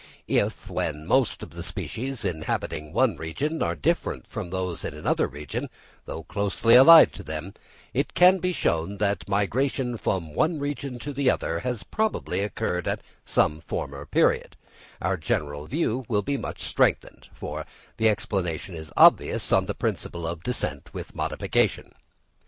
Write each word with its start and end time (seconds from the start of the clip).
If, 0.27 0.67
when 0.67 1.05
most 1.05 1.43
of 1.43 1.51
the 1.51 1.61
species 1.61 2.25
inhabiting 2.25 2.91
one 2.91 3.17
region 3.17 3.61
are 3.61 3.75
different 3.75 4.25
from 4.25 4.49
those 4.49 4.83
of 4.83 4.95
another 4.95 5.27
region, 5.27 5.69
though 6.05 6.23
closely 6.23 6.73
allied 6.73 7.13
to 7.13 7.23
them, 7.23 7.53
it 7.93 8.15
can 8.15 8.39
be 8.39 8.51
shown 8.51 8.97
that 8.97 9.29
migration 9.29 9.97
from 9.97 10.29
the 10.29 10.33
one 10.33 10.57
region 10.59 10.97
to 10.97 11.13
the 11.13 11.29
other 11.29 11.59
has 11.59 11.83
probably 11.83 12.39
occurred 12.39 12.87
at 12.87 13.01
some 13.25 13.59
former 13.59 14.07
period, 14.07 14.57
our 15.03 15.17
general 15.17 15.67
view 15.67 16.03
will 16.07 16.23
be 16.23 16.35
much 16.35 16.61
strengthened; 16.63 17.29
for 17.31 17.63
the 17.97 18.09
explanation 18.09 18.73
is 18.73 18.91
obvious 18.97 19.51
on 19.51 19.67
the 19.67 19.75
principle 19.75 20.25
of 20.25 20.41
descent 20.41 20.95
with 20.95 21.13
modification. 21.13 21.93